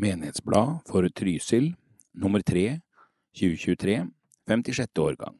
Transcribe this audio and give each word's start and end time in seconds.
Menighetsblad 0.00 0.78
for 0.86 1.08
Trysil, 1.08 1.74
nummer 2.12 2.40
3, 2.40 2.80
2023, 3.34 4.06
56. 4.46 4.98
årgang. 4.98 5.34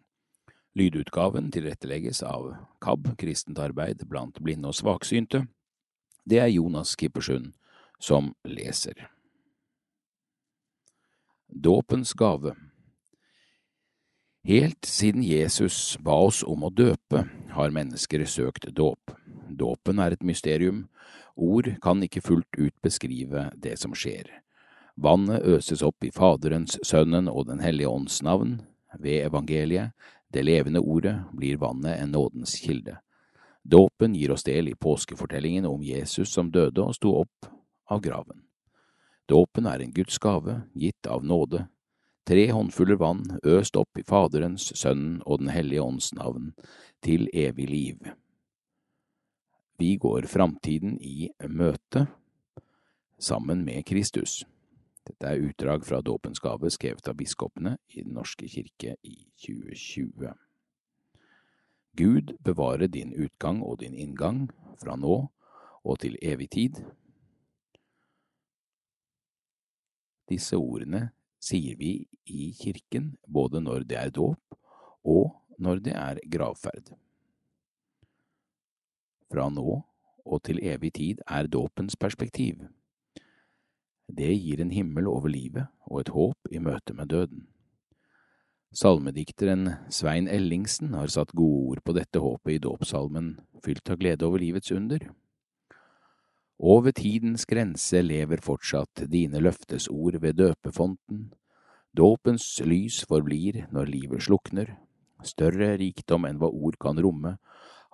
Lydutgaven 0.74 1.52
tilrettelegges 1.54 2.22
av 2.26 2.56
KAB, 2.82 3.12
Kristent 3.18 3.60
arbeid 3.62 4.02
blant 4.10 4.40
blinde 4.42 4.66
og 4.66 4.74
svaksynte. 4.74 5.44
Det 6.26 6.40
er 6.42 6.50
Jonas 6.50 6.96
Kippersund 6.98 7.52
som 8.02 8.32
leser. 8.42 9.06
Dåpens 11.46 12.16
gave 12.18 12.56
Helt 14.42 14.90
siden 14.90 15.22
Jesus 15.22 15.94
ba 16.02 16.18
oss 16.26 16.42
om 16.42 16.66
å 16.66 16.72
døpe, 16.74 17.28
har 17.54 17.70
mennesker 17.78 18.26
søkt 18.26 18.66
dåp. 18.74 19.14
Dåpen 19.54 20.02
er 20.02 20.18
et 20.18 20.26
mysterium, 20.26 20.88
ord 21.36 21.76
kan 21.78 22.02
ikke 22.02 22.26
fullt 22.26 22.58
ut 22.58 22.74
beskrive 22.82 23.52
det 23.54 23.78
som 23.78 23.94
skjer. 23.94 24.26
Vannet 25.00 25.44
øses 25.46 25.82
opp 25.86 26.02
i 26.04 26.10
Faderens, 26.10 26.74
Sønnen 26.82 27.28
og 27.30 27.46
Den 27.46 27.60
hellige 27.62 27.88
ånds 27.88 28.18
navn. 28.22 28.56
Ved 28.98 29.28
evangeliet, 29.28 29.92
det 30.34 30.42
levende 30.42 30.80
ordet, 30.80 31.14
blir 31.32 31.60
vannet 31.62 32.00
en 32.00 32.10
nådens 32.10 32.56
kilde. 32.58 32.96
Dåpen 33.62 34.16
gir 34.18 34.32
oss 34.34 34.42
del 34.42 34.72
i 34.72 34.74
påskefortellingen 34.74 35.68
om 35.70 35.84
Jesus 35.86 36.32
som 36.34 36.50
døde 36.50 36.82
og 36.82 36.96
sto 36.98 37.14
opp 37.20 37.46
av 37.86 38.02
graven. 38.02 38.42
Dåpen 39.30 39.70
er 39.70 39.84
en 39.84 39.94
Guds 39.94 40.18
gave, 40.18 40.62
gitt 40.74 41.06
av 41.06 41.22
nåde, 41.22 41.68
tre 42.26 42.48
håndfuller 42.50 42.98
vann 42.98 43.22
øst 43.46 43.78
opp 43.78 44.02
i 44.02 44.06
Faderens, 44.08 44.72
Sønnen 44.74 45.22
og 45.26 45.44
Den 45.44 45.54
hellige 45.54 45.84
ånds 45.84 46.10
navn, 46.16 46.54
til 47.04 47.28
evig 47.32 47.70
liv. 47.70 48.12
Vi 49.78 49.94
går 49.94 50.26
framtiden 50.26 50.98
i 50.98 51.30
møte 51.46 52.08
sammen 53.18 53.62
med 53.64 53.84
Kristus. 53.86 54.42
Dette 55.08 55.30
er 55.30 55.40
utdrag 55.40 55.86
fra 55.88 56.02
Dåpens 56.04 56.40
gave 56.44 56.68
skrevet 56.68 57.08
av 57.08 57.16
biskopene 57.16 57.78
i 57.96 58.02
Den 58.02 58.12
norske 58.18 58.48
kirke 58.50 58.98
i 59.02 59.16
2020. 59.40 60.34
Gud 61.96 62.34
bevare 62.44 62.90
din 62.92 63.14
utgang 63.16 63.62
og 63.64 63.80
din 63.80 63.96
inngang 63.96 64.44
fra 64.78 64.98
nå 65.00 65.16
og 65.82 65.98
til 66.04 66.18
evig 66.20 66.50
tid. 66.52 66.82
Disse 70.28 70.60
ordene 70.60 71.08
sier 71.40 71.78
vi 71.80 72.04
i 72.28 72.52
kirken 72.52 73.14
både 73.24 73.64
når 73.64 73.88
det 73.88 73.98
er 73.98 74.12
dåp 74.12 74.58
og 75.08 75.32
når 75.58 75.80
det 75.88 75.96
er 75.96 76.20
gravferd. 76.28 76.92
Fra 79.32 79.48
nå 79.48 79.80
og 80.28 80.42
til 80.44 80.60
evig 80.60 80.92
tid 81.00 81.24
er 81.24 81.48
dåpens 81.48 81.96
perspektiv. 81.96 82.68
Det 84.08 84.32
gir 84.32 84.60
en 84.60 84.72
himmel 84.72 85.06
over 85.08 85.28
livet 85.28 85.68
og 85.86 86.00
et 86.00 86.12
håp 86.14 86.50
i 86.50 86.60
møte 86.62 86.94
med 86.96 87.12
døden. 87.12 87.46
Salmedikteren 88.72 89.70
Svein 89.92 90.28
Ellingsen 90.28 90.92
har 90.96 91.08
satt 91.12 91.32
gode 91.36 91.72
ord 91.72 91.80
på 91.84 91.94
dette 91.96 92.20
håpet 92.20 92.58
i 92.58 92.62
dåpssalmen 92.64 93.38
Fylt 93.64 93.90
av 93.90 93.98
glede 94.00 94.26
over 94.26 94.40
livets 94.42 94.70
under. 94.72 95.02
Og 96.58 96.84
ved 96.84 96.98
tidens 96.98 97.46
grense 97.48 98.02
lever 98.02 98.42
fortsatt 98.42 99.04
dine 99.10 99.40
løftesord 99.42 100.18
ved 100.22 100.38
døpefonten. 100.38 101.28
Dåpens 101.96 102.44
lys 102.66 103.04
forblir 103.08 103.64
når 103.74 103.90
livet 103.90 104.26
slukner. 104.26 104.76
Større 105.26 105.72
rikdom 105.80 106.26
enn 106.28 106.38
hva 106.38 106.50
ord 106.50 106.78
kan 106.78 106.98
romme, 107.02 107.36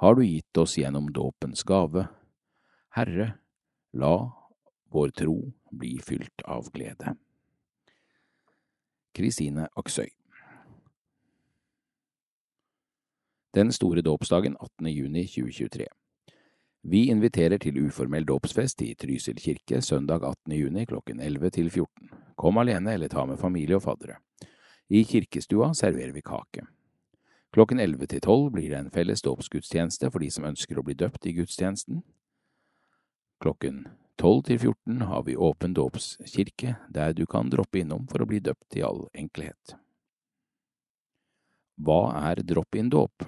har 0.03 0.17
du 0.17 0.25
gitt 0.25 0.59
oss 0.61 0.77
gjennom 0.77 1.09
dåpens 1.15 1.65
gave. 1.65 2.09
Herre, 2.97 3.35
la 3.95 4.44
vår 4.95 5.09
tro 5.09 5.53
bli 5.71 5.99
fylt 5.99 6.43
av 6.45 6.71
glede. 6.71 7.17
Kristine 9.13 9.67
Aksøy 9.75 10.09
Den 13.55 13.73
store 13.73 14.05
dåpsdagen 14.07 14.55
18. 14.61 14.87
juni 14.87 15.25
2023 15.27 15.87
Vi 16.83 17.01
inviterer 17.11 17.59
til 17.59 17.81
uformell 17.83 18.27
dåpsfest 18.27 18.85
i 18.87 18.93
Trysil 18.95 19.41
kirke 19.43 19.81
søndag 19.83 20.23
18. 20.23 20.55
juni 20.55 20.87
klokken 20.87 21.21
11 21.21 21.51
til 21.51 21.71
14. 21.71 22.15
Kom 22.39 22.63
alene 22.63 22.95
eller 22.95 23.11
ta 23.11 23.27
med 23.27 23.43
familie 23.43 23.81
og 23.81 23.83
faddere. 23.83 24.21
I 24.89 25.03
kirkestua 25.03 25.73
serverer 25.75 26.15
vi 26.15 26.23
kake. 26.23 26.69
Klokken 27.51 27.81
11 27.81 28.07
til 28.07 28.21
12 28.21 28.51
blir 28.53 28.71
det 28.71 28.79
en 28.79 28.95
felles 28.95 29.27
dåpsgudstjeneste 29.27 30.11
for 30.11 30.23
de 30.23 30.31
som 30.31 30.47
ønsker 30.47 30.79
å 30.79 30.87
bli 30.87 30.95
døpt 30.95 31.27
i 31.27 31.35
gudstjenesten. 31.35 32.05
Klokken 33.43 33.87
12 34.21 34.43
til 34.47 34.59
14 34.59 35.01
har 35.11 35.23
vi 35.27 35.37
åpen 35.37 35.75
dåpskirke, 35.75 36.77
der 36.89 37.13
du 37.13 37.27
kan 37.27 37.51
droppe 37.51 37.81
innom 37.83 38.07
for 38.11 38.23
å 38.23 38.29
bli 38.31 38.39
døpt 38.41 38.77
i 38.79 38.85
all 38.87 39.09
enkelhet. 39.13 39.75
Hva 41.83 42.15
er 42.31 42.45
drop-in-dåp? 42.47 43.27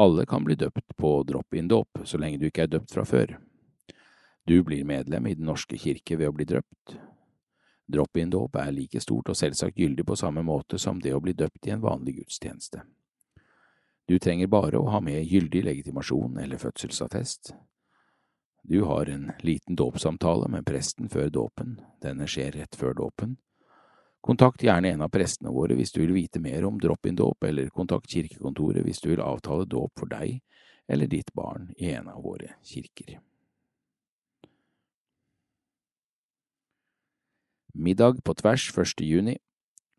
Alle 0.00 0.24
kan 0.26 0.44
bli 0.44 0.56
døpt 0.56 0.96
på 0.96 1.22
drop-in-dåp, 1.28 2.04
så 2.04 2.18
lenge 2.18 2.40
du 2.40 2.46
ikke 2.48 2.64
er 2.64 2.72
døpt 2.72 2.94
fra 2.94 3.04
før. 3.04 3.36
Du 4.48 4.62
blir 4.64 4.86
medlem 4.88 5.26
i 5.26 5.34
Den 5.34 5.50
norske 5.50 5.76
kirke 5.78 6.16
ved 6.16 6.30
å 6.30 6.32
bli 6.32 6.46
døpt. 6.48 6.96
Drop-in-dåp 7.90 8.56
er 8.56 8.72
like 8.72 9.02
stort 9.02 9.28
og 9.28 9.36
selvsagt 9.36 9.76
gyldig 9.76 10.06
på 10.06 10.16
samme 10.16 10.42
måte 10.46 10.78
som 10.78 11.02
det 11.02 11.12
å 11.14 11.20
bli 11.20 11.34
døpt 11.36 11.66
i 11.68 11.74
en 11.74 11.84
vanlig 11.84 12.16
gudstjeneste. 12.22 12.80
Du 14.08 14.18
trenger 14.18 14.48
bare 14.50 14.78
å 14.78 14.88
ha 14.90 15.00
med 15.04 15.26
gyldig 15.26 15.64
legitimasjon 15.66 16.38
eller 16.42 16.58
fødselsattest. 16.58 17.52
Du 18.62 18.82
har 18.82 19.06
en 19.06 19.32
liten 19.40 19.76
dåpssamtale 19.76 20.48
med 20.48 20.66
presten 20.66 21.08
før 21.08 21.30
dåpen, 21.30 21.78
denne 22.02 22.26
skjer 22.28 22.52
rett 22.52 22.76
før 22.76 22.94
dåpen. 22.94 23.38
Kontakt 24.20 24.62
gjerne 24.62 24.92
en 24.92 25.02
av 25.06 25.08
prestene 25.08 25.52
våre 25.54 25.78
hvis 25.78 25.94
du 25.94 26.02
vil 26.02 26.12
vite 26.12 26.42
mer 26.44 26.66
om 26.68 26.76
drop-in-dåp, 26.80 27.44
eller 27.48 27.72
kontakt 27.72 28.10
kirkekontoret 28.12 28.84
hvis 28.84 29.00
du 29.00 29.08
vil 29.14 29.24
avtale 29.24 29.64
dåp 29.64 29.96
for 29.96 30.12
deg 30.12 30.42
eller 30.90 31.08
ditt 31.08 31.32
barn 31.32 31.70
i 31.78 31.92
en 31.94 32.08
av 32.12 32.20
våre 32.22 32.56
kirker. 32.66 33.16
Middag 37.72 38.20
på 38.24 38.34
tvers 38.34 38.66
1. 38.76 39.00
juni. 39.06 39.38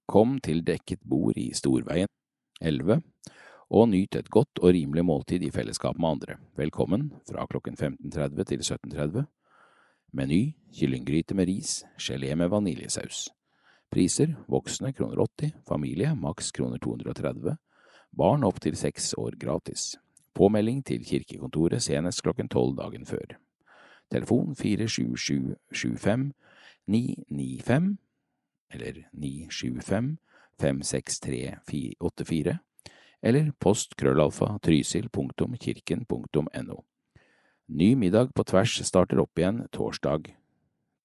Kom 0.05 0.37
til 0.43 0.59
dekket 0.67 1.01
bord 1.07 1.37
i 1.39 1.53
Storveien 1.55 2.11
11 2.59 2.99
og 3.71 3.87
nyt 3.87 4.15
et 4.19 4.29
godt 4.29 4.59
og 4.59 4.73
rimelig 4.75 5.05
måltid 5.07 5.43
i 5.47 5.51
fellesskap 5.51 5.99
med 5.99 6.09
andre. 6.09 6.35
Velkommen 6.59 7.13
fra 7.29 7.45
klokken 7.47 7.77
15.30 7.79 8.43
til 8.43 8.59
17.30. 8.67 9.23
Meny 10.11 10.55
kyllinggryte 10.75 11.35
med 11.35 11.47
ris, 11.47 11.83
gelé 11.95 12.35
med 12.35 12.49
vaniljesaus. 12.51 13.29
Priser 13.91 14.35
voksne 14.51 14.91
kroner 14.93 15.23
80, 15.23 15.53
familie 15.67 16.11
maks 16.15 16.51
kroner 16.51 16.77
230, 16.83 17.55
barn 18.11 18.43
opp 18.43 18.59
til 18.59 18.75
seks 18.75 19.13
år 19.17 19.37
gratis. 19.39 19.95
Påmelding 20.35 20.83
til 20.85 21.05
kirkekontoret 21.07 21.83
senest 21.83 22.23
klokken 22.23 22.49
tolv 22.51 22.75
dagen 22.77 23.05
før. 23.07 23.37
Telefon 24.11 24.55
47775 24.55 26.33
995 26.87 27.97
eller 28.71 28.99
975 29.13 30.17
56384 30.59 32.59
eller 33.21 33.51
post 33.59 33.95
krøllalfa 33.99 34.57
trysil.kirken.no. 34.65 36.83
Ny 37.71 37.95
middag 37.95 38.33
på 38.35 38.43
tvers 38.43 38.81
starter 38.87 39.19
opp 39.23 39.39
igjen 39.39 39.67
torsdag 39.71 40.35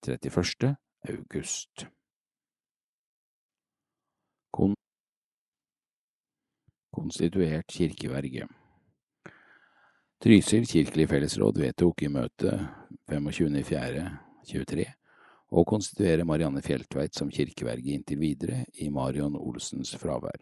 31. 0.06 0.74
august. 1.08 1.86
Kon 4.50 4.74
konstituert 6.96 7.70
kirkeverge 7.70 8.48
Trysil 10.16 10.64
kirkelig 10.64 11.10
fellesråd 11.10 11.58
vedtok 11.60 12.02
i 12.02 12.08
møte 12.08 12.54
25.4.23 13.12 14.86
å 15.52 15.64
konstituere 15.68 16.24
Marianne 16.26 16.62
Fjeltveit 16.64 17.14
som 17.14 17.28
kirkeverge 17.30 17.92
inntil 17.92 18.18
videre 18.18 18.64
i 18.80 18.88
Marion 18.90 19.36
Olsens 19.36 19.92
fravær. 20.00 20.40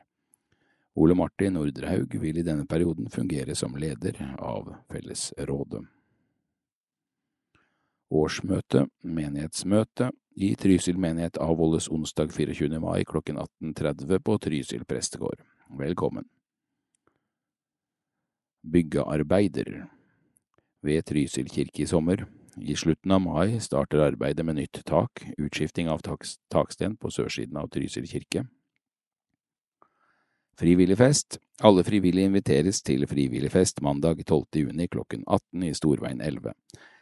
Ole 0.95 1.15
Martin 1.19 1.57
Nordrehaug 1.57 2.15
vil 2.23 2.39
i 2.39 2.47
denne 2.47 2.67
perioden 2.71 3.11
fungere 3.11 3.55
som 3.59 3.75
leder 3.75 4.21
av 4.39 4.69
fellesrådet. 4.93 5.83
Årsmøte, 8.15 8.85
menighetsmøte, 9.03 10.13
i 10.35 10.53
Trysil 10.59 10.99
menighet 10.99 11.39
avholdes 11.43 11.89
onsdag 11.91 12.31
24. 12.35 12.79
mai 12.83 13.05
klokken 13.07 13.39
18.30 13.39 14.23
på 14.23 14.39
Trysil 14.39 14.87
prestegård. 14.87 15.43
Velkommen. 15.79 16.27
Byggearbeider 18.63 19.89
Ved 20.83 21.07
Trysil 21.07 21.51
kirke 21.51 21.83
i 21.83 21.87
sommer. 21.91 22.27
I 22.59 22.75
slutten 22.79 23.11
av 23.11 23.23
mai 23.23 23.59
starter 23.61 24.03
arbeidet 24.05 24.47
med 24.47 24.61
nytt 24.61 24.83
tak, 24.87 25.25
utskifting 25.39 25.89
av 25.91 26.03
taksten 26.07 26.95
på 26.97 27.11
sørsiden 27.11 27.59
av 27.59 27.71
Trysil 27.75 28.07
kirke. 28.07 28.47
Frivilligfest. 30.59 31.39
Alle 31.63 31.85
frivillige 31.87 32.31
inviteres 32.31 32.83
til 32.83 33.07
frivilligfest 33.11 33.83
mandag 33.83 34.25
12. 34.27 34.47
juni 34.55 34.87
klokken 34.87 35.25
18 35.27 35.63
i 35.63 35.75
Storveien 35.75 36.21
11. 36.21 36.53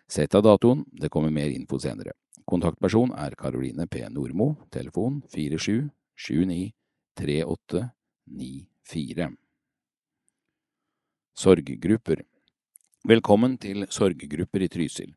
Sett 0.08 0.34
av 0.34 0.42
datoen, 0.44 0.84
det 0.92 1.10
kommer 1.12 1.30
mer 1.30 1.50
info 1.52 1.78
senere. 1.80 2.12
Kontaktperson 2.48 3.12
er 3.16 3.36
Karoline 3.38 3.86
P. 3.86 4.08
Nordmo, 4.10 4.56
telefon 4.72 5.22
47 5.32 5.90
79 6.16 6.72
38 7.16 7.88
94. 8.26 9.30
Sorggrupper 11.36 12.22
Velkommen 13.08 13.58
til 13.58 13.86
sorggrupper 13.90 14.62
i 14.62 14.68
Trysil. 14.68 15.14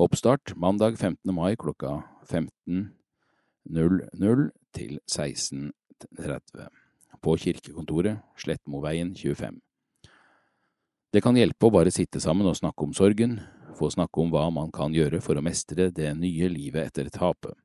Oppstart 0.00 0.56
mandag 0.56 0.98
15. 0.98 1.34
mai 1.34 1.54
klokka 1.54 2.00
15.00 2.30 4.50
til 4.72 5.00
16.30 5.04 6.79
på 7.22 7.36
kirkekontoret 7.40 8.20
Slettmoveien 8.40 9.14
25. 9.14 9.60
Det 11.12 11.22
kan 11.24 11.36
hjelpe 11.36 11.66
å 11.66 11.74
bare 11.74 11.90
sitte 11.90 12.20
sammen 12.22 12.46
og 12.46 12.58
snakke 12.58 12.86
om 12.86 12.92
sorgen, 12.94 13.40
få 13.78 13.90
snakke 13.90 14.22
om 14.22 14.30
hva 14.30 14.44
man 14.54 14.70
kan 14.74 14.94
gjøre 14.94 15.18
for 15.24 15.38
å 15.38 15.42
mestre 15.42 15.88
det 15.94 16.12
nye 16.18 16.48
livet 16.52 16.90
etter 16.90 17.10
tapet. 17.10 17.56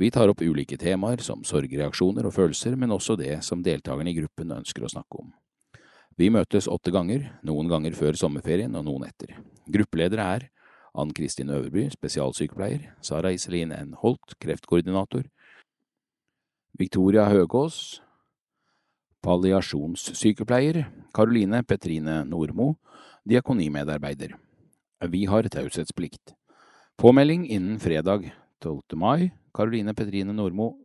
Vi 0.00 0.08
tar 0.10 0.32
opp 0.32 0.40
ulike 0.40 0.78
temaer 0.80 1.20
som 1.22 1.44
sorgreaksjoner 1.44 2.26
og 2.26 2.34
følelser, 2.34 2.74
men 2.80 2.94
også 2.94 3.14
det 3.20 3.36
som 3.44 3.62
deltakerne 3.62 4.10
i 4.10 4.16
gruppen 4.16 4.54
ønsker 4.56 4.86
å 4.86 4.90
snakke 4.90 5.20
om. 5.20 5.30
Vi 6.16 6.30
møtes 6.32 6.68
åtte 6.68 6.92
ganger, 6.92 7.28
noen 7.44 7.68
ganger 7.70 7.94
før 7.96 8.16
sommerferien 8.18 8.74
og 8.76 8.86
noen 8.88 9.06
etter. 9.08 9.36
Gruppeledere 9.70 10.26
er 10.36 10.48
Ann 10.92 11.12
Kristin 11.16 11.52
Øverby, 11.52 11.86
spesialsykepleier, 11.92 12.90
Sara 13.04 13.30
Iselin 13.32 13.72
N. 13.72 13.94
Holt, 14.00 14.34
kreftkoordinator, 14.42 15.28
Victoria 16.78 17.28
Høgås, 17.30 18.02
palliasjonssykepleier, 19.22 20.84
Karoline 21.14 21.62
Petrine 21.62 22.24
Nordmo, 22.24 22.76
diakonimedarbeider. 23.24 24.34
Vi 25.08 25.24
har 25.26 25.48
taushetsplikt. 25.48 26.34
Påmelding 26.98 27.48
innen 27.48 27.80
fredag 27.80 28.32
12. 28.62 28.82
mai. 28.94 29.30
Karoline 29.54 29.94
Petrine 29.94 30.32
Nordmo. 30.32 30.78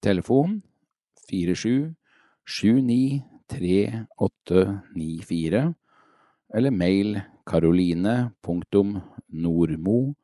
Telefon 0.00 0.62
47 1.28 1.94
79 2.46 3.22
3894 3.48 5.74
eller 6.54 6.70
mail 6.70 7.20
karoline.nordmo 7.46 10.14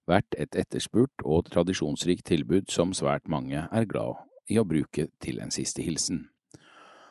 vært 0.06 0.36
et 0.38 0.54
etterspurt 0.54 1.24
og 1.24 1.50
tradisjonsrikt 1.50 2.28
tilbud 2.30 2.70
som 2.70 2.94
svært 2.94 3.26
mange 3.26 3.64
er 3.66 3.88
glad 3.90 4.22
i 4.46 4.60
å 4.60 4.64
bruke 4.68 5.08
til 5.18 5.40
en 5.42 5.50
siste 5.50 5.82
hilsen. 5.82 6.28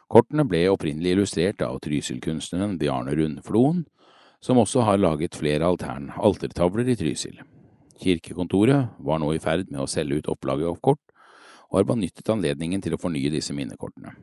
Kortene 0.07 0.45
ble 0.47 0.63
opprinnelig 0.71 1.15
illustrert 1.15 1.65
av 1.65 1.81
Trysil-kunstneren 1.83 2.77
Bjarne 2.79 3.17
Rundfloen, 3.17 3.83
som 4.39 4.61
også 4.61 4.85
har 4.87 5.01
laget 5.01 5.35
flere 5.35 5.67
altern 5.67 6.11
altertavler 6.15 6.87
i 6.93 6.95
Trysil. 6.95 7.41
Kirkekontoret 8.01 8.95
var 8.99 9.19
nå 9.19 9.31
i 9.33 9.41
ferd 9.41 9.69
med 9.71 9.81
å 9.83 9.89
selge 9.89 10.19
ut 10.19 10.31
opplaget 10.31 10.69
av 10.69 10.79
kort, 10.83 11.01
og 11.71 11.79
har 11.79 11.87
benyttet 11.89 12.29
anledningen 12.29 12.83
til 12.83 12.95
å 12.95 13.01
fornye 13.01 13.31
disse 13.33 13.55
minnekortene. 13.55 14.13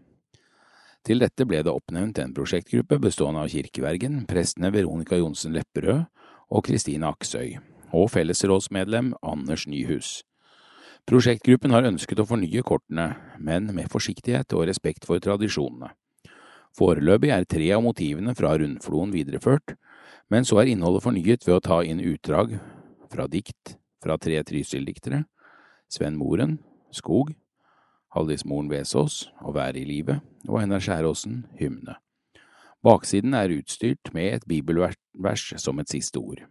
Til 1.02 1.19
dette 1.19 1.46
ble 1.48 1.64
det 1.66 1.72
oppnevnt 1.72 2.20
en 2.22 2.34
prosjektgruppe 2.34 3.00
bestående 3.02 3.42
av 3.42 3.50
kirkevergen, 3.50 4.20
prestene 4.30 4.70
Veronica 4.70 5.19
Johnsen 5.19 5.54
Lepperød 5.56 6.04
og 6.52 6.66
Kristine 6.69 7.08
Aksøy, 7.10 7.56
og 7.92 8.12
fellesrådsmedlem 8.12 9.10
Anders 9.26 9.66
Nyhus. 9.66 10.20
Prosjektgruppen 11.08 11.74
har 11.74 11.88
ønsket 11.88 12.22
å 12.22 12.28
fornye 12.28 12.62
kortene, 12.62 13.08
men 13.42 13.72
med 13.74 13.90
forsiktighet 13.90 14.54
og 14.54 14.69
respekt 14.70 15.08
for 15.08 15.19
tradisjonene. 15.19 15.90
Foreløpig 16.78 17.32
er 17.34 17.48
tre 17.50 17.66
av 17.74 17.82
motivene 17.84 18.36
fra 18.38 18.54
Rundfloen 18.56 19.10
videreført, 19.12 19.74
men 20.30 20.46
så 20.48 20.62
er 20.62 20.70
innholdet 20.70 21.04
fornyet 21.04 21.42
ved 21.48 21.58
å 21.58 21.64
ta 21.64 21.80
inn 21.84 22.00
utdrag 22.00 22.54
fra 23.12 23.28
dikt 23.30 23.76
fra 24.02 24.16
tre 24.18 24.40
Trysil-diktere, 24.42 25.24
Sven 25.92 26.16
Moren, 26.18 26.58
Skog, 26.90 27.34
Halldis 28.12 28.44
Moren 28.44 28.70
Vesaas 28.72 29.28
og 29.40 29.54
Være 29.56 29.82
i 29.82 29.86
livet, 29.88 30.20
og 30.48 30.60
Einar 30.60 30.82
Skjæråsen, 30.82 31.44
Hymne. 31.60 31.96
Baksiden 32.82 33.34
er 33.38 33.52
utstyrt 33.54 34.10
med 34.12 34.34
et 34.34 34.48
bibelvers 34.48 35.52
som 35.62 35.78
et 35.78 35.90
siste 35.90 36.18
ord. 36.18 36.42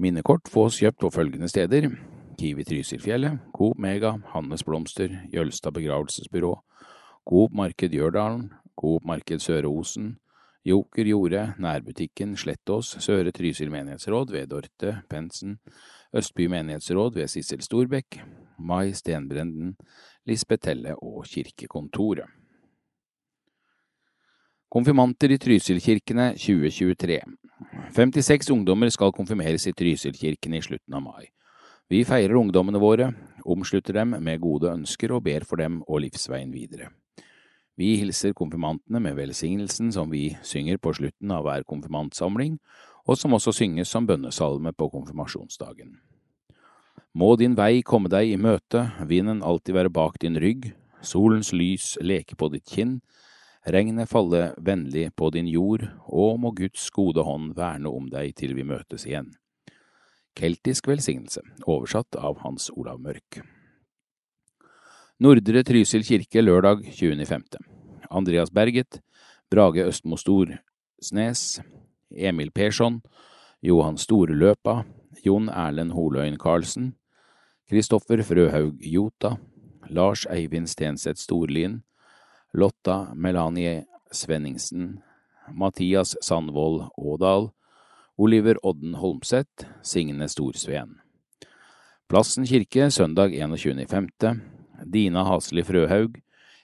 Minnekort 0.00 0.48
fås 0.48 0.80
kjøpt 0.80 0.98
på 1.04 1.12
følgende 1.14 1.48
steder 1.48 1.92
Kiwi 2.40 2.64
Trysilfjellet, 2.64 3.38
Coop 3.52 3.78
Mega, 3.78 4.14
Hannes 4.32 4.64
Blomster, 4.64 5.12
Jølstad 5.28 5.74
begravelsesbyrå, 5.76 6.54
Coop 7.28 7.52
Marked 7.52 7.92
Gjørdalen, 7.92 8.46
Coop 8.80 9.04
Marked 9.04 9.42
Søre 9.44 9.68
Osen, 9.68 10.14
Joker 10.64 11.06
Jorde, 11.08 11.54
nærbutikken 11.58 12.34
Slettås, 12.36 12.96
Søre 13.00 13.32
Trysil 13.32 13.70
menighetsråd 13.72 14.32
ved 14.34 14.50
Dorte 14.50 14.98
Pensen, 15.08 15.56
Østby 16.12 16.50
menighetsråd 16.52 17.14
ved 17.14 17.28
Sissel 17.32 17.62
Storbekk, 17.64 18.18
Mai 18.58 18.92
Stenbrenden, 18.92 19.76
Lisbeth 20.28 20.68
Telle 20.68 20.94
og 21.00 21.24
Kirkekontoret. 21.24 22.28
Konfirmanter 24.70 25.32
i 25.32 25.40
Trysilkirkene 25.40 26.28
2023 26.36 27.18
56 27.96 28.50
ungdommer 28.52 28.92
skal 28.92 29.16
konfirmeres 29.16 29.64
i 29.66 29.72
Trysilkirken 29.72 30.54
i 30.54 30.60
slutten 30.62 30.94
av 30.94 31.02
mai. 31.08 31.30
Vi 31.90 32.04
feirer 32.04 32.36
ungdommene 32.36 32.78
våre, 32.78 33.08
omslutter 33.48 33.96
dem 33.96 34.18
med 34.20 34.44
gode 34.44 34.68
ønsker 34.76 35.16
og 35.16 35.24
ber 35.24 35.48
for 35.48 35.56
dem 35.56 35.80
og 35.88 36.04
livsveien 36.04 36.52
videre. 36.52 36.92
Vi 37.80 37.94
hilser 37.96 38.34
konfirmantene 38.36 39.00
med 39.00 39.16
velsignelsen 39.16 39.88
som 39.94 40.10
vi 40.12 40.34
synger 40.44 40.76
på 40.76 40.92
slutten 40.98 41.30
av 41.32 41.46
hver 41.46 41.64
konfirmantsamling, 41.64 42.58
og 43.08 43.16
som 43.16 43.32
også 43.32 43.54
synges 43.56 43.88
som 43.88 44.04
bønnesalme 44.04 44.74
på 44.76 44.90
konfirmasjonsdagen. 44.92 45.94
Må 47.16 47.30
din 47.40 47.56
vei 47.56 47.80
komme 47.80 48.10
deg 48.12 48.34
i 48.34 48.36
møte, 48.36 48.84
vinden 49.08 49.40
alltid 49.42 49.78
være 49.78 49.92
bak 49.96 50.18
din 50.20 50.36
rygg, 50.36 50.74
solens 51.00 51.54
lys 51.56 51.94
leke 52.04 52.36
på 52.36 52.50
ditt 52.52 52.68
kinn, 52.68 52.98
regnet 53.64 54.12
falle 54.12 54.50
vennlig 54.60 55.08
på 55.16 55.30
din 55.32 55.48
jord, 55.48 55.86
og 56.04 56.36
må 56.44 56.52
Guds 56.60 56.84
gode 56.92 57.24
hånd 57.24 57.54
verne 57.56 57.88
om 57.88 58.12
deg 58.12 58.36
til 58.36 58.52
vi 58.58 58.66
møtes 58.68 59.08
igjen. 59.08 59.32
Keltisk 60.36 60.92
velsignelse, 60.92 61.42
oversatt 61.64 62.20
av 62.20 62.44
Hans 62.44 62.68
Olav 62.76 63.00
Mørk. 63.00 63.40
Nordre 65.20 65.64
Trysil 65.64 66.04
kirke 66.06 66.44
lørdag 66.44 66.86
20.5. 66.96 67.69
Andreas 68.10 68.50
Berget, 68.50 69.00
Brage 69.50 69.84
Østmo 69.86 70.16
Storsnes, 70.16 71.60
Emil 72.10 72.50
Persson, 72.50 73.00
Johan 73.62 73.98
Storløpa, 73.98 74.82
Jon 75.24 75.48
Erlend 75.48 75.92
Holøyen 75.92 76.38
Karlsen, 76.38 76.94
Kristoffer 77.70 78.22
Frøhaug 78.22 78.80
Jota, 78.82 79.36
Lars 79.90 80.26
Eivind 80.26 80.68
Stenseth 80.68 81.20
Storlien, 81.20 81.82
Lotta 82.52 83.14
Melanie 83.14 83.84
Svenningsen, 84.12 85.00
Mathias 85.52 86.16
Sandvold 86.22 86.88
Ådal, 86.98 87.50
Oliver 88.18 88.58
Odden 88.62 88.94
Holmseth, 88.94 89.66
Signe 89.82 90.28
Storsveen. 90.28 90.98
Plassen 92.08 92.46
kirke 92.46 92.90
søndag 92.90 93.30
21.5. 93.30 94.40
Dina 94.92 95.22
Hasli 95.24 95.62
Frøhaug, 95.62 96.18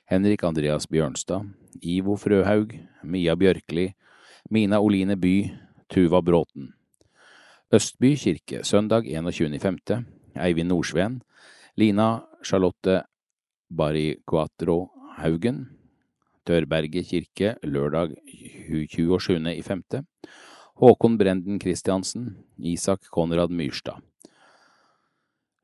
Henrik 0.07 0.45
Andreas 0.47 0.87
Bjørnstad, 0.87 1.49
Ivo 1.83 2.15
Frøhaug, 2.15 2.71
Mia 3.03 3.35
Bjørkli, 3.35 3.89
Mina 4.55 4.79
Oline 4.79 5.17
By, 5.19 5.49
Tuva 5.91 6.21
Bråten. 6.23 6.69
Østby 7.75 8.13
kirke, 8.15 8.63
søndag 8.63 9.03
21.5. 9.03 10.05
Eivind 10.39 10.71
Nordsveen, 10.71 11.19
Lina 11.75 12.21
Charlotte 12.45 13.01
Bariquatro 13.67 14.79
Haugen, 15.19 15.65
Tørberget 16.47 17.11
kirke 17.11 17.57
lørdag 17.67 18.15
27.5. 18.71 20.05
Håkon 20.79 21.19
Brenden 21.19 21.59
Christiansen, 21.59 22.37
Isak 22.59 23.11
Konrad 23.11 23.51
Myrstad. 23.51 23.99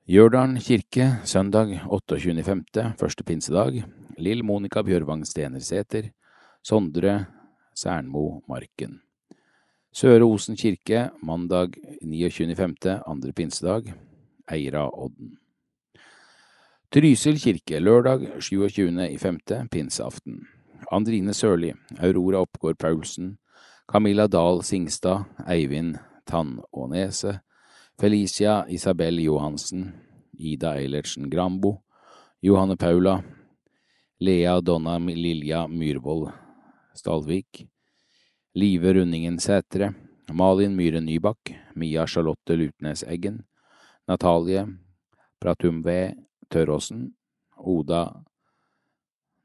Gjørdalen 0.02 0.56
kirke 0.58 1.04
søndag 1.22 1.68
28.5., 1.86 2.96
første 2.98 3.22
pinsedag. 3.22 3.84
Lill 4.18 4.42
Monica 4.42 4.82
Bjørvang 4.82 5.22
Stenersæter, 5.22 6.08
Sondre 6.58 7.26
Sernmo 7.78 8.40
Marken. 8.50 8.96
Søre 9.94 10.26
Osen 10.26 10.58
kirke 10.58 11.04
mandag 11.22 11.78
29.5., 12.02 12.98
andre 13.06 13.32
pinsedag. 13.32 13.92
Eira 14.50 14.88
Odden. 14.90 15.36
Trysil 16.90 17.38
kirke 17.38 17.78
lørdag 17.78 18.26
27.5., 18.42 19.68
pinseaften. 19.70 20.42
Andrine 20.90 21.30
Sørli, 21.30 21.70
Aurora 22.02 22.42
Oppgård 22.42 22.82
Paulsen, 22.82 23.38
Camilla 23.86 24.26
Dahl 24.26 24.64
Singstad, 24.66 25.30
Eivind 25.46 25.94
Tannånese, 26.26 27.38
Felicia 27.98 28.64
Isabel 28.68 29.20
Johansen, 29.20 29.92
Ida 30.38 30.72
Eilertsen 30.72 31.30
Grambo, 31.30 31.82
Johanne 32.40 32.76
Paula, 32.76 33.22
Lea 34.18 34.60
Donna 34.60 34.98
Lilja 34.98 35.68
Myhrvold 35.68 36.32
Stalvik, 36.94 37.68
Live 38.54 38.94
Rundingen 38.94 39.38
Sætre, 39.38 39.94
Malin 40.32 40.76
Myhre 40.76 41.00
Nybakk, 41.00 41.54
Mia 41.74 42.06
Charlotte 42.06 42.56
Lutnes 42.56 43.04
Eggen, 43.04 43.44
Natalie 44.08 44.66
Pratumve 45.40 46.14
Tøråsen, 46.50 47.12
Oda 47.56 48.24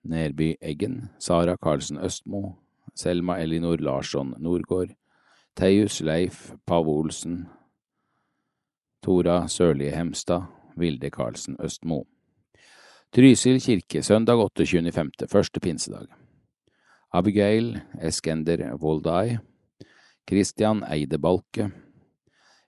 Nerby 0.04 0.56
Eggen, 0.62 1.10
Sara 1.20 1.58
Karlsen 1.58 1.98
Østmo, 1.98 2.56
Selma 2.96 3.38
Elinor 3.40 3.78
Larsson 3.78 4.36
Norgård, 4.40 4.96
Teius 5.56 6.02
Leif 6.02 6.54
Pave 6.66 6.88
Olsen, 6.88 7.48
Tora 9.04 9.48
Sørlie 9.48 9.92
Hemstad, 9.94 10.48
Vilde 10.76 11.10
Karlsen 11.14 11.58
Østmo. 11.64 12.04
Trysil 13.14 13.60
kirke 13.62 14.02
søndag 14.04 14.40
28.5., 14.58 15.28
første 15.32 15.60
pinsedag. 15.60 16.08
Abigail 17.14 17.78
Eskender 18.02 18.76
Voldai, 18.78 19.38
Christian 20.28 20.84
Eide 20.84 21.18
Balke, 21.18 21.70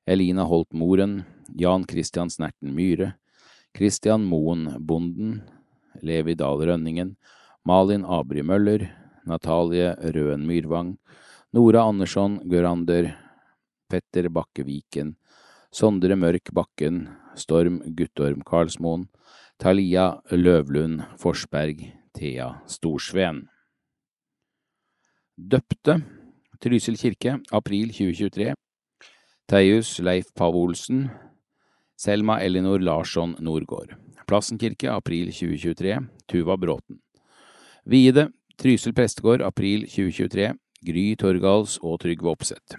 Elina 0.07 0.45
Holt 0.48 0.74
Moren, 0.74 1.24
Jan 1.59 1.83
Christian 1.89 2.29
Snerten 2.29 2.71
Myhre, 2.74 3.13
Christian 3.75 4.24
Moen 4.25 4.69
Bonden, 4.79 5.41
Levi 6.01 6.36
Dahl 6.36 6.63
Rønningen, 6.65 7.15
Malin 7.65 8.05
Abri 8.05 8.41
Møller, 8.41 8.88
Natalie 9.25 9.91
Røen 10.13 10.48
Myrvang, 10.48 10.95
Nora 11.53 11.83
Andersson 11.89 12.39
Gørander, 12.50 13.12
Petter 13.89 14.29
Bakke 14.29 14.63
Viken, 14.63 15.15
Sondre 15.69 16.15
Mørk 16.17 16.49
Bakken, 16.53 17.03
Storm 17.38 17.79
Guttorm 17.93 18.41
Karlsmoen, 18.41 19.05
Thalia 19.61 20.15
Løvlund 20.31 21.03
Forsberg, 21.21 21.83
Thea 22.17 22.55
Storsveen. 22.67 23.43
Døpte 25.38 26.01
Trysil 26.59 26.97
kirke, 26.97 27.38
april 27.53 27.93
2023. 27.93 28.55
Teius 29.49 29.99
Leif 30.01 30.33
Pave 30.35 30.57
Olsen, 30.57 31.07
Selma 31.97 32.39
Elinor 32.43 32.81
Larsson 32.81 33.35
Norgård 33.39 33.93
Plassen 34.27 34.57
kirke, 34.57 34.89
april 34.91 35.31
2023. 35.31 35.95
Tuva 36.27 36.57
Bråten. 36.57 36.99
Viede, 37.85 38.27
Trysil 38.57 38.93
prestegård, 38.93 39.41
april 39.41 39.85
2023. 39.88 40.51
Gry 40.85 41.05
Torgals 41.17 41.77
og 41.81 41.99
Trygve 42.03 42.29
Opseth. 42.29 42.77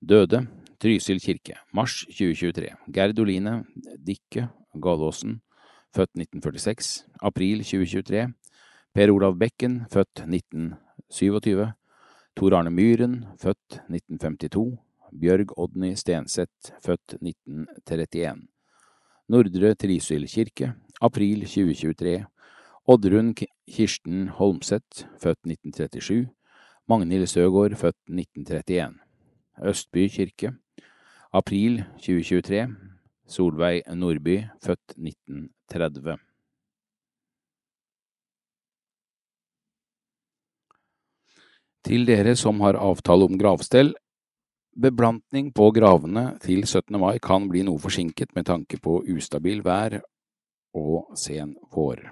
Døde, 0.00 0.46
Trysil 0.82 1.20
kirke, 1.22 1.54
mars 1.70 2.00
2023. 2.10 2.72
Gerd 2.90 3.20
Oline 3.22 3.52
Dikke 4.02 4.48
Galåsen, 4.82 5.36
født 5.94 6.10
1946. 6.18 7.04
April 7.22 7.60
2023. 7.62 8.24
Per 8.90 9.12
Olav 9.14 9.36
Bekken, 9.38 9.84
født 9.92 10.24
1927. 10.26 11.68
Tor 12.34 12.56
Arne 12.58 12.72
Myhren, 12.74 13.14
født 13.38 13.78
1952. 13.94 14.72
Bjørg 15.20 15.52
Odny 15.54 15.92
Stenseth, 15.94 16.74
født 16.82 17.14
1931. 17.20 18.42
Nordre 19.30 19.74
Trysil 19.78 20.26
kirke, 20.26 20.72
april 21.00 21.46
2023. 21.46 22.24
Oddrun 22.90 23.36
Kirsten 23.70 24.26
Holmseth, 24.34 25.06
født 25.22 25.46
1937. 25.46 26.26
Magnhild 26.88 27.30
Søgaard, 27.30 27.78
født 27.78 28.00
1931. 28.10 28.98
Østby 29.62 30.08
kirke, 30.10 30.56
april 31.32 31.82
2023. 31.98 32.66
Solveig 33.32 33.86
Nordby, 33.96 34.42
født 34.60 34.94
1930. 34.98 36.18
Til 41.82 42.04
dere 42.06 42.34
som 42.38 42.60
har 42.62 42.78
avtale 42.78 43.26
om 43.26 43.38
gravstell, 43.40 43.94
beblantning 44.78 45.50
på 45.54 45.70
gravene 45.74 46.36
til 46.42 46.66
17. 46.66 46.98
mai 47.00 47.18
kan 47.22 47.48
bli 47.50 47.64
noe 47.66 47.80
forsinket 47.80 48.34
med 48.36 48.46
tanke 48.48 48.78
på 48.80 49.00
ustabil 49.14 49.64
vær 49.64 49.98
og 50.78 51.16
sen 51.18 51.56
vår. 51.72 52.04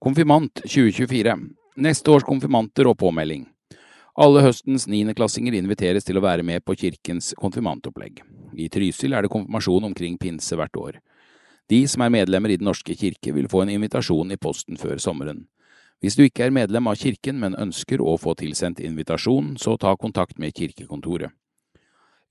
Konfirmant 0.00 0.62
2024 0.64 1.36
Neste 1.80 2.10
års 2.12 2.26
konfirmanter 2.26 2.88
og 2.90 2.98
påmelding. 2.98 3.44
Alle 4.18 4.42
høstens 4.42 4.88
niendeklassinger 4.90 5.54
inviteres 5.54 6.04
til 6.04 6.18
å 6.18 6.24
være 6.24 6.42
med 6.42 6.64
på 6.66 6.74
kirkens 6.74 7.30
konfirmantopplegg. 7.38 8.24
I 8.58 8.66
Trysil 8.72 9.14
er 9.14 9.22
det 9.22 9.30
konfirmasjon 9.30 9.86
omkring 9.92 10.18
pinse 10.18 10.56
hvert 10.58 10.76
år. 10.76 10.98
De 11.70 11.84
som 11.86 12.02
er 12.02 12.10
medlemmer 12.10 12.50
i 12.50 12.58
Den 12.58 12.66
norske 12.66 12.96
kirke 12.98 13.32
vil 13.32 13.46
få 13.48 13.62
en 13.62 13.70
invitasjon 13.70 14.32
i 14.34 14.40
posten 14.40 14.76
før 14.76 14.98
sommeren. 14.98 15.46
Hvis 16.00 16.16
du 16.16 16.24
ikke 16.24 16.48
er 16.48 16.50
medlem 16.50 16.88
av 16.90 16.96
kirken, 16.98 17.38
men 17.38 17.54
ønsker 17.54 18.00
å 18.00 18.16
få 18.18 18.34
tilsendt 18.34 18.80
invitasjon, 18.80 19.54
så 19.60 19.76
ta 19.76 19.94
kontakt 19.96 20.38
med 20.38 20.56
kirkekontoret. 20.56 21.30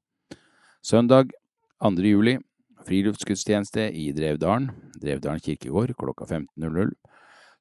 Søndag 0.82 1.30
2. 1.78 2.02
juli, 2.02 2.40
Friluftsgudstjeneste 2.84 3.88
i 3.96 4.10
Drevdalen, 4.12 4.70
Drevdalen 5.00 5.40
kirkegård, 5.40 5.94
klokka 6.00 6.25
15.00. 6.25 6.92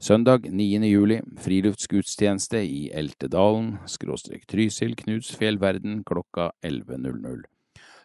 Søndag 0.02 0.48
9. 0.50 0.80
juli, 0.90 1.20
friluftsgudstjeneste 1.38 2.64
i 2.66 2.88
Eltedalen, 2.90 3.76
skråstrek 3.86 4.48
Trysil, 4.50 4.96
Knudsfjellverden, 4.98 6.00
klokka 6.02 6.50
11.00. 6.66 7.44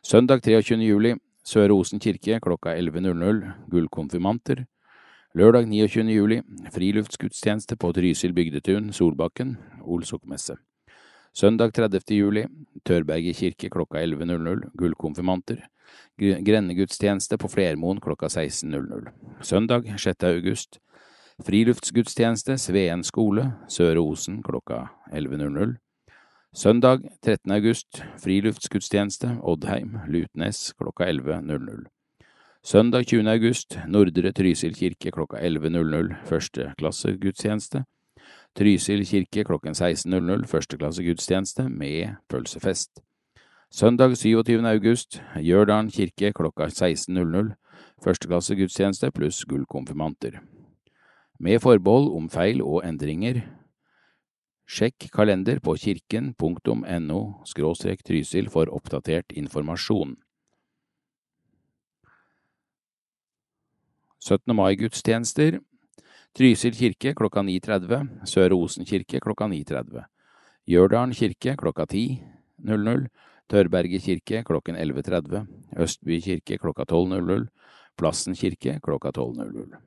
Søndag 0.05 0.45
23. 0.45 0.77
juli, 0.85 1.15
Søre 1.41 1.73
Osen 1.73 1.99
kirke, 1.99 2.37
klokka 2.43 2.75
11.00, 2.77 3.41
gullkonfirmanter. 3.71 4.65
Lørdag 5.33 5.65
29. 5.65 6.05
juli, 6.13 6.41
friluftsgudstjeneste 6.75 7.79
på 7.81 7.93
Trysil 7.97 8.37
bygdetun, 8.37 8.93
Solbakken, 8.93 9.57
Olsokmesse. 9.81 10.59
Søndag 11.37 11.73
30. 11.73 12.15
juli, 12.17 12.47
Tørberget 12.81 13.37
kirke 13.37 13.69
klokka 13.69 13.99
11.00, 14.01 14.71
gullkonfirmanter. 14.73 15.59
Grennegudstjeneste 16.17 17.37
på 17.37 17.49
Flermoen 17.53 17.99
klokka 18.01 18.25
16.00. 18.25 19.11
Søndag 19.45 19.85
6. 20.01 20.23
august, 20.25 20.79
friluftsgudstjeneste 21.45 22.55
Sveen 22.57 23.03
skole, 23.05 23.51
Søre 23.69 24.01
Osen 24.01 24.39
klokka 24.41 24.87
11.00. 25.13 25.75
Søndag 26.57 27.05
13. 27.21 27.53
august, 27.53 28.01
friluftsgudstjeneste 28.23 29.35
Oddheim, 29.43 29.99
Lutnes 30.07 30.71
klokka 30.81 31.05
11.00. 31.05 31.85
Søndag 32.65 33.05
20. 33.13 33.29
august, 33.29 33.77
Nordre 33.85 34.33
Trysil 34.33 34.73
kirke 34.73 35.13
klokka 35.13 35.37
11.00, 35.37 36.17
førsteklassegudstjeneste. 36.25 37.83
Trysil 38.57 39.03
kirke 39.05 39.43
klokken 39.45 39.75
16.00, 39.77 40.47
førsteklassegudstjeneste 40.49 41.67
med 41.69 42.15
pølsefest. 42.29 43.03
Søndag 43.69 44.15
27. 44.17 44.65
august, 44.65 45.21
Gjørdalen 45.37 45.91
kirke 45.93 46.31
klokka 46.33 46.65
16.00, 46.65 47.51
førsteklasse 48.01 48.55
gudstjeneste 48.57 49.11
pluss 49.11 49.45
gullkonfirmanter. 49.45 50.39
Med 51.39 51.59
forbehold 51.61 52.09
om 52.17 52.29
feil 52.33 52.63
og 52.65 52.81
endringer, 52.87 53.43
sjekk 54.65 55.05
kalender 55.13 55.59
på 55.61 55.75
kirken.no 55.77 57.21
trysil 58.09 58.49
for 58.49 58.73
oppdatert 58.73 59.37
informasjon. 59.37 60.17
17. 64.27 64.55
mai-gudstjenester 64.55 65.59
Trysil 66.37 66.75
kirke 66.77 67.15
klokka 67.17 67.41
9.30, 67.41 68.03
Søre 68.29 68.53
Osen 68.53 68.85
kirke 68.85 69.17
klokka 69.17 69.47
9.30, 69.49 70.03
Jørdalen 70.69 71.15
kirke 71.17 71.55
klokka 71.57 71.87
10.00, 71.89 73.07
Tørberget 73.49 74.03
kirke 74.05 74.43
klokken 74.45 74.77
11.30, 74.77 75.47
Østby 75.81 76.19
kirke 76.21 76.59
klokka 76.61 76.85
12.00, 76.91 77.47
Plassen 77.97 78.37
kirke 78.37 78.77
klokka 78.85 79.09
12.00. 79.17 79.81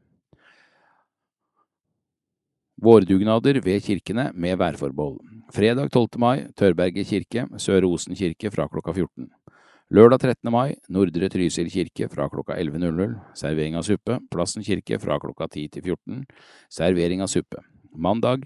Vårdugnader 2.82 3.60
ved 3.62 3.80
kirkene 3.86 4.32
med 4.34 4.56
værforbehold. 4.58 5.20
Fredag 5.54 5.90
12. 5.92 6.18
mai, 6.18 6.48
Tørberget 6.58 7.06
kirke, 7.06 7.46
Søre 7.62 7.86
Osen 7.86 8.18
kirke 8.18 8.50
fra 8.50 8.66
klokka 8.66 8.96
14. 8.98 9.30
Lørdag 9.90 10.20
13. 10.22 10.52
mai, 10.54 10.76
Nordre 10.86 11.26
Trysil 11.26 11.66
kirke 11.66 12.06
fra 12.06 12.28
klokka 12.30 12.54
11.00, 12.54 13.16
servering 13.34 13.74
av 13.74 13.82
suppe. 13.82 14.20
Plassen 14.30 14.62
kirke 14.62 15.00
fra 15.02 15.16
klokka 15.18 15.48
10 15.48 15.64
til 15.74 15.82
14, 15.82 16.20
servering 16.70 17.24
av 17.24 17.30
suppe. 17.32 17.58
Mandag 17.98 18.44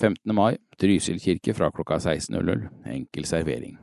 15. 0.00 0.32
mai, 0.32 0.56
Trysil 0.80 1.20
kirke 1.20 1.52
fra 1.52 1.68
klokka 1.68 1.98
16.00, 2.00 2.64
enkel 2.94 3.28
servering. 3.28 3.76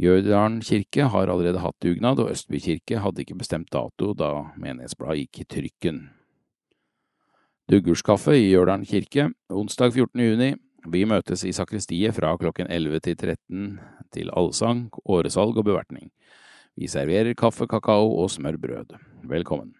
Jødalen 0.00 0.62
kirke 0.64 1.10
har 1.12 1.28
allerede 1.28 1.60
hatt 1.60 1.76
dugnad, 1.84 2.24
og 2.24 2.32
Østby 2.32 2.62
kirke 2.64 3.04
hadde 3.04 3.26
ikke 3.26 3.36
bestemt 3.44 3.68
dato 3.68 4.14
da 4.16 4.32
menighetsbladet 4.56 5.26
gikk 5.26 5.44
i 5.44 5.48
trykken. 5.58 6.02
Duggurskaffe 7.68 8.40
i 8.40 8.48
Jørdalen 8.48 8.88
kirke, 8.88 9.28
onsdag 9.52 9.92
14. 9.92 10.24
juni, 10.24 10.54
vi 10.90 11.04
møtes 11.06 11.44
i 11.46 11.52
sakristiet 11.54 12.16
fra 12.16 12.32
klokken 12.40 12.66
11 12.70 13.04
til 13.04 13.16
13 13.16 13.78
til 14.12 14.32
allsang, 14.34 14.88
åresalg 15.06 15.60
og 15.60 15.66
bevertning. 15.68 16.10
Vi 16.74 16.88
serverer 16.88 17.36
kaffe, 17.38 17.68
kakao 17.68 18.10
og 18.22 18.30
smørbrød. 18.32 18.96
Velkommen. 19.28 19.74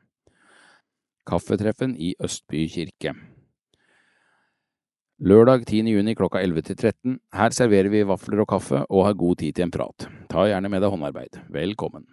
Kaffetreffen 1.27 1.97
i 1.97 2.15
Østby 2.23 2.67
kirke. 2.71 3.15
Lørdag 5.23 5.67
10. 5.67 5.87
juni 5.91 6.15
klokka 6.19 6.43
11 6.43 6.62
til 6.67 6.77
13. 6.77 7.19
Her 7.35 7.55
serverer 7.55 7.91
vi 7.91 8.03
vafler 8.07 8.43
og 8.43 8.49
kaffe 8.51 8.83
og 8.88 9.07
har 9.07 9.15
god 9.15 9.38
tid 9.38 9.55
til 9.55 9.69
en 9.69 9.75
prat. 9.75 10.09
Ta 10.31 10.49
gjerne 10.51 10.71
med 10.71 10.83
deg 10.83 10.91
håndarbeid. 10.91 11.38
Velkommen. 11.55 12.07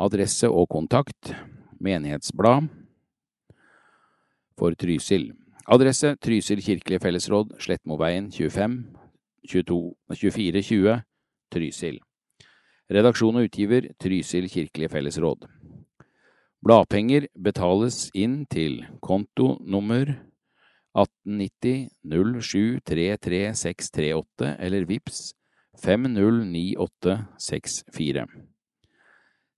Adresse 0.00 0.48
og 0.48 0.66
kontakt 0.72 1.34
Menighetsblad 1.78 2.68
for 4.58 4.74
Trysil. 4.80 5.32
Adresse 5.64 6.12
Trysil 6.20 6.60
kirkelige 6.60 7.00
fellesråd, 7.00 7.56
Slettmoveien 7.58 8.30
25 8.32 8.84
22, 9.48 9.94
2420 10.12 11.02
Trysil. 11.52 12.00
Redaksjon 12.92 13.36
og 13.40 13.44
utgiver 13.48 13.88
Trysil 13.96 14.48
kirkelige 14.52 14.92
fellesråd. 14.92 15.48
Bladpenger 16.64 17.28
betales 17.40 18.10
inn 18.12 18.44
til 18.44 18.84
konto 19.00 19.56
nummer 19.64 20.04
1890 20.92 21.88
07333638 22.12 24.60
eller 24.60 24.84
VIPS 24.84 25.32
509864. 25.80 28.28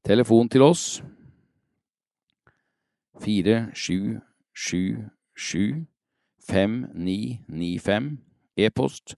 Telefon 0.07 0.47
til 0.49 0.63
oss 0.63 1.03
4777 3.27 5.96
5995, 6.47 8.19
e-post, 8.57 9.15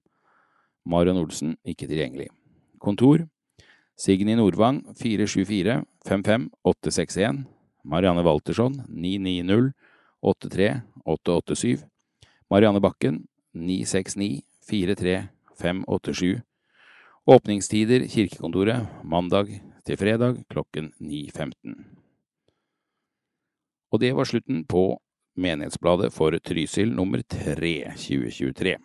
Marion 0.84 1.16
Olsen 1.16 1.56
ikke 1.64 1.86
tilgjengelig. 1.86 2.28
Kontor 2.80 3.26
Signy 3.96 4.34
Nordvang 4.34 4.82
474 4.96 5.84
55861. 6.06 7.44
Marianne 7.84 8.24
Waltersson 8.24 8.82
990 8.88 9.72
83 10.22 10.82
887. 11.04 11.84
Marianne 12.50 12.80
Bakken 12.80 13.26
969 13.54 14.42
43 14.70 15.28
587. 15.60 16.40
Åpningstider 17.26 18.06
kirkekontoret 18.08 18.88
mandag 19.04 19.60
til 19.86 19.96
fredag 20.00 20.40
klokken 20.48 20.92
9.15. 21.00 22.09
Og 23.90 24.00
det 24.00 24.12
var 24.16 24.28
slutten 24.28 24.64
på 24.70 25.00
Menighetsbladet 25.40 26.12
for 26.12 26.36
Trysil 26.38 26.92
nummer 26.94 27.22
3 27.22 27.74
2023. 27.96 28.76